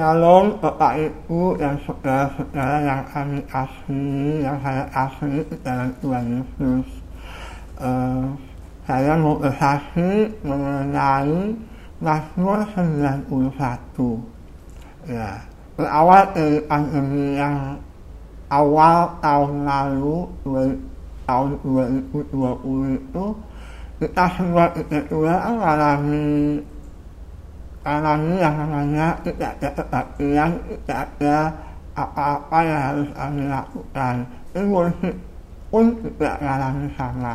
[0.00, 6.88] Shalom Bapak Ibu dan saudara-saudara yang kami kasih, yang saya kasih dalam Tuhan Yesus.
[7.76, 8.32] Uh,
[8.88, 11.52] saya mau bersaksi mengenai
[12.00, 14.24] Mazmur 91.
[15.04, 15.44] Ya,
[15.76, 17.76] berawal dari pandemi yang
[18.48, 20.16] awal tahun lalu,
[21.28, 23.24] tahun 2020 itu,
[24.00, 26.64] kita semua kita mengalami
[27.84, 28.56] alami yang
[29.24, 31.36] tidak ada kepastian, tidak ada
[31.96, 34.14] apa-apa yang harus kami lakukan.
[34.52, 35.10] Emosi
[35.70, 37.34] pun tidak mengalami sama.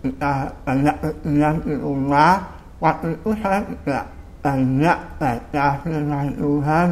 [0.00, 0.32] Kita
[0.64, 2.40] banyak kemudian di rumah,
[2.80, 4.04] waktu itu saya tidak
[4.40, 6.84] banyak baca firman Tuhan,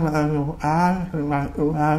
[1.08, 1.96] firman Tuhan,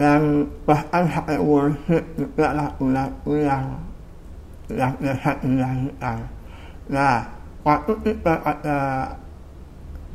[0.00, 0.20] dan
[0.64, 3.66] bahkan sampai worship juga lagu-lagu yang
[4.72, 6.18] yang biasa dinyanyikan.
[6.88, 7.28] Nah,
[7.64, 8.76] waktu kita pada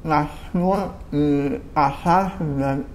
[0.03, 2.91] Mazmur di pasal 91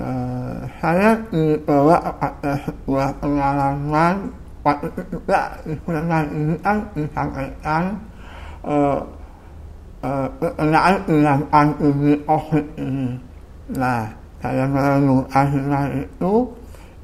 [0.00, 4.32] uh, saya dibawa kepada sebuah pengalaman
[4.64, 8.00] waktu itu juga di firman ini kan disampaikan
[8.64, 9.04] uh,
[10.00, 13.20] uh, berkenaan dengan pandemi COVID ini.
[13.76, 14.08] Nah,
[14.40, 16.48] saya merenungkan firman itu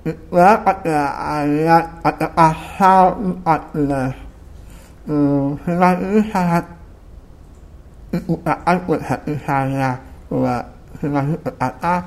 [0.06, 0.98] itu pada
[1.42, 4.14] ayat pada pasal 14
[5.11, 6.64] uh, ini sangat
[8.17, 10.00] diucapkan hati saya
[10.33, 10.56] bahwa
[10.97, 12.03] firman berkata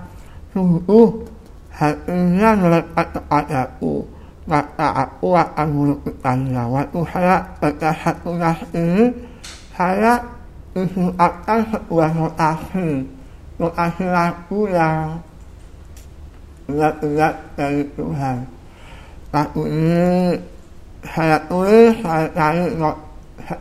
[0.52, 1.24] sungguh
[1.70, 4.04] hatinya melekat kepadaku
[4.50, 9.14] maka aku akan melukiskannya waktu saya baca satu nas ini
[9.78, 10.18] saya
[10.74, 13.06] disuapkan sebuah notasi
[13.62, 15.22] notasi lagu yang
[16.66, 18.38] berat-berat dari Tuhan
[19.30, 20.42] lagu ini
[21.06, 22.66] saya tulis saya cari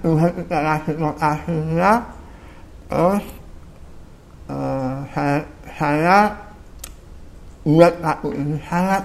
[0.03, 1.93] Tuhan tidak kasih notasinya
[2.89, 3.25] terus
[4.49, 5.38] uh, saya,
[5.76, 6.19] saya
[7.69, 7.94] buat
[8.32, 9.03] ini sangat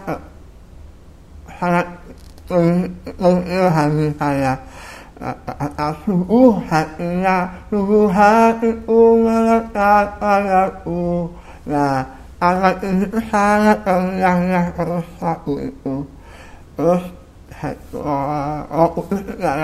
[1.59, 1.88] sangat
[3.19, 4.55] mengilhami saya
[5.19, 11.31] kata sungguh hatinya sungguh hatiku melekat padaku
[11.63, 12.03] nah
[12.43, 15.95] alat ini sangat terngiang terus lagu itu
[16.75, 17.03] terus
[18.67, 19.55] waktu itu tidak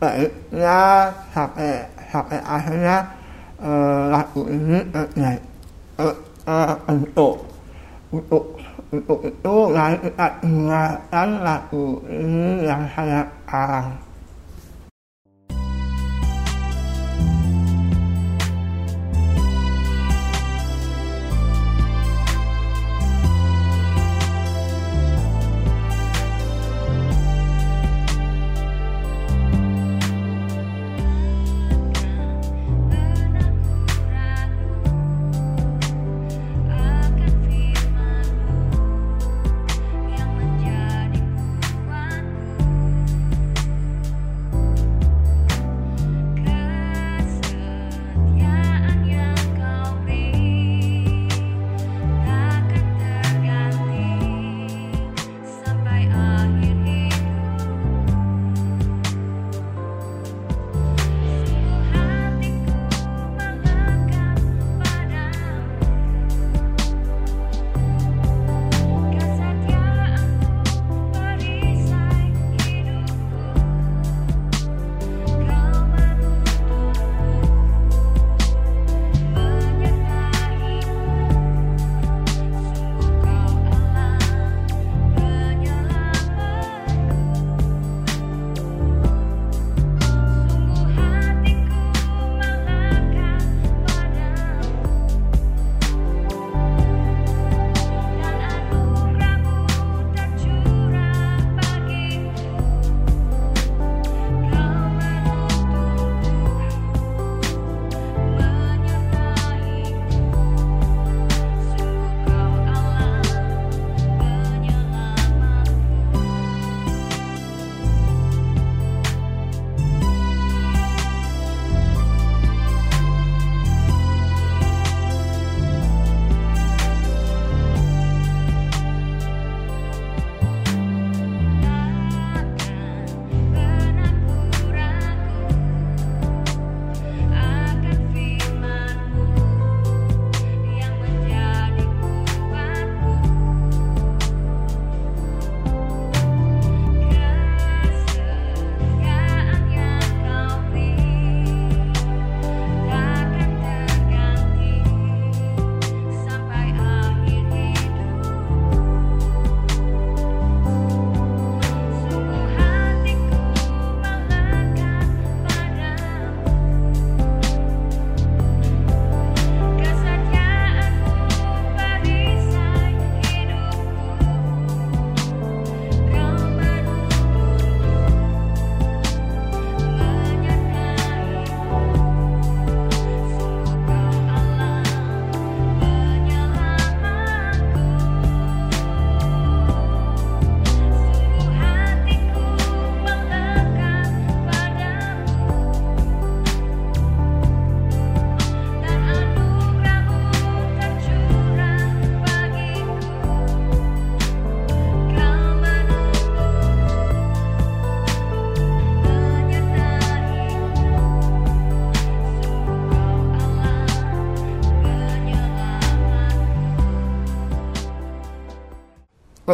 [0.00, 2.96] baiknya sampai สัพพอาชนะ
[4.10, 5.26] หลักอุนิเอไง
[5.96, 6.14] เออ
[6.86, 7.20] อันโต
[8.12, 8.38] อุตุ
[8.90, 10.34] อุตุอุตุหลายอัต
[10.68, 11.82] งาอันหลักอุ
[12.32, 13.84] นิหลังพยาอาง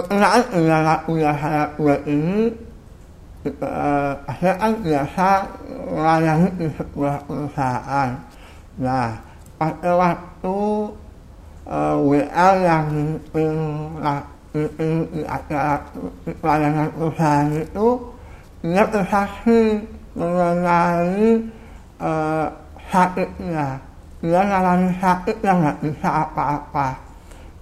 [0.03, 2.39] berkenaan dengan usaha gue ini
[3.63, 5.29] uh, saya kan biasa
[5.95, 8.11] melayani di sebuah perusahaan
[8.83, 9.15] nah
[9.63, 10.59] pada waktu
[11.71, 12.87] uh, WA yang
[15.15, 15.87] di acara
[16.43, 17.89] pelayanan perusahaan itu
[18.67, 19.87] dia bersaksi
[20.19, 21.47] mengenai
[22.03, 22.47] uh,
[22.91, 23.79] sakitnya
[24.19, 24.43] dia
[24.99, 27.12] sakit yang bisa apa-apa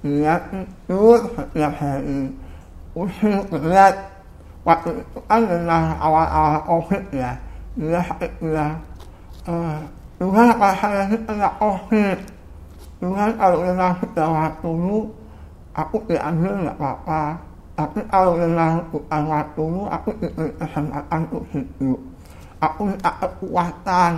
[0.00, 1.02] dia itu
[1.36, 2.32] setiap hari
[2.96, 3.94] usul berat
[4.64, 7.36] waktu itu kan dengan awal-awal covid ya
[7.76, 8.80] dia sakit bilang
[9.44, 9.80] uh,
[10.20, 12.18] Tuhan kalau saya ini kena covid
[13.00, 14.98] Tuhan kalau memang sudah waktumu
[15.76, 17.22] aku diambil nggak apa-apa
[17.76, 22.00] tapi kalau memang bukan waktumu aku diberi kesempatan untuk hidup
[22.60, 24.12] aku minta kekuatan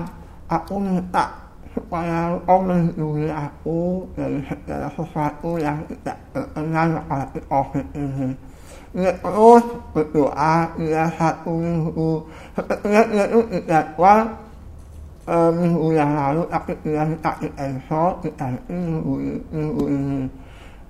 [0.46, 1.42] aku minta
[1.72, 8.28] supaya kau melindungi aku dari segala sesuatu yang tidak berkenan seperti COVID ini.
[8.92, 9.64] Dia terus
[9.96, 14.19] berdoa, dia satu minggu, sepertinya dia itu dijadwal
[15.24, 19.12] e, minggu yang lalu, tapi dia minta di cancel, diganti minggu,
[19.48, 20.22] minggu ini.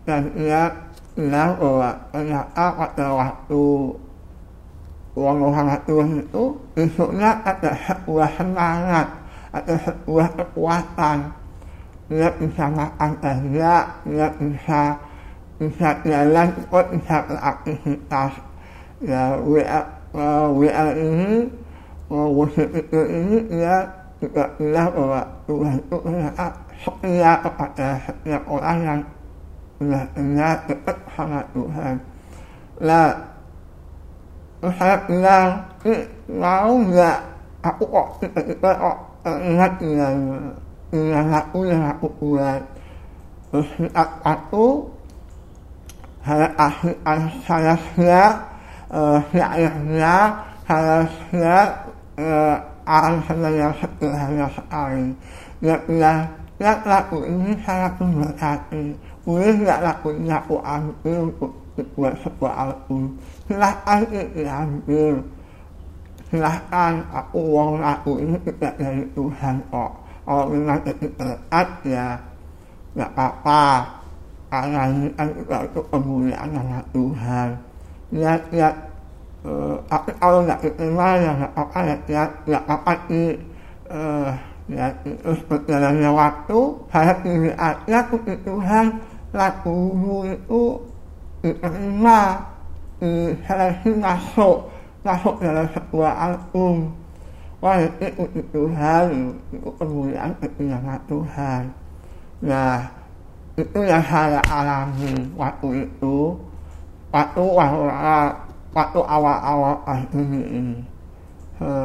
[0.03, 0.67] Dan dia
[1.15, 3.63] bilang bahwa ternyata pada waktu
[5.15, 5.39] uang
[5.87, 6.45] Tuhan itu,
[6.75, 9.22] besoknya ada sebuah semangat
[9.53, 11.19] kekuatan
[12.09, 14.81] dia bisa makan banyak dia bisa
[15.61, 18.33] bisa jalan ikut bisa beraktivitas
[19.05, 19.81] ya WA
[20.17, 21.49] uh, WA ini
[22.09, 23.87] uh, worship itu ini dia
[24.21, 26.47] juga bilang bahwa Tuhan itu ternyata
[26.83, 29.01] setia kepada setiap orang yang
[29.79, 31.95] benar-benar dekat sama Tuhan
[32.83, 33.09] nah
[34.63, 35.49] terus saya bilang
[36.31, 37.19] mau nggak
[37.67, 40.19] aku kok tiba-tiba kok ingat yang
[40.91, 42.63] yang aku yang aku buat
[43.55, 43.71] terus
[44.27, 44.91] aku
[46.27, 46.95] saya kasih
[47.47, 48.35] saya siap
[50.67, 50.97] saya
[51.31, 51.69] siap
[52.83, 55.07] akan saya yang sederhana sekali
[55.63, 56.27] dia bilang
[56.59, 57.95] lihat lagu ini saya
[59.23, 61.53] boleh lagunya aku ambil untuk
[61.95, 63.15] sebuah album
[63.47, 64.03] silahkan
[64.35, 65.23] diambil
[66.33, 69.93] silahkan aku uang aku ini tidak dari Tuhan kok.
[70.25, 72.17] Kalau memang itu berat ya
[72.97, 73.65] nggak apa-apa.
[74.49, 77.49] Karena ini kan juga itu kemuliaan sama Tuhan.
[78.17, 78.75] Lihat-lihat
[79.45, 81.79] uh, tapi kalau nggak diterima ya nggak apa-apa.
[81.85, 82.31] Ya lihat.
[82.49, 83.29] Nggak apa-apa sih.
[83.93, 84.31] Uh,
[84.73, 88.87] ya terus berjalannya waktu saya pilih aja puji Tuhan.
[89.37, 89.79] Lagu
[90.33, 90.63] itu
[91.45, 92.49] diterima.
[93.03, 94.72] Di seleksi masuk
[95.03, 96.95] masuk dalam sebuah album
[97.63, 99.39] itu puji Tuhan.
[99.55, 101.63] Itu kemuliaan kemuliaan Tuhan.
[102.43, 102.91] Nah
[103.55, 106.35] itu yang saya alami waktu itu.
[107.15, 107.43] Waktu
[108.73, 110.79] waktu awal-awal pandemi ini.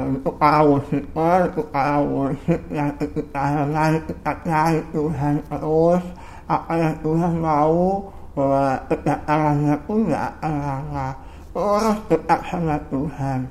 [0.10, 6.02] Untuk para worshiper, untuk para worship yang kita lari, kita cari Tuhan terus.
[6.50, 8.10] Apa yang Tuhan mau?
[8.34, 11.08] Bahwa kedatangannya pun gak akan lama
[11.58, 13.50] terus dekat sama Tuhan.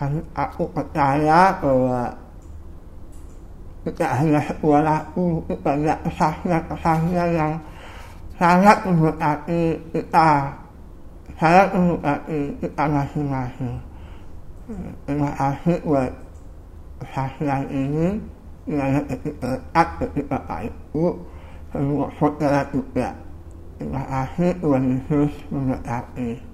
[0.00, 2.08] Kan aku percaya bahwa
[3.84, 4.40] tidak hanya
[4.80, 7.52] lagu itu banyak kesaksian-kesaksian yang
[8.40, 10.56] sangat memberkati kita.
[11.36, 13.76] Sangat memberkati kita masing-masing.
[15.04, 16.12] Terima kasih buat
[17.04, 18.08] kesaksian ini.
[18.64, 21.04] Yang lebih dekat ketika Bapak Ibu
[21.68, 23.12] semua saudara juga.
[23.76, 26.53] Terima kasih Tuhan Yesus memberkati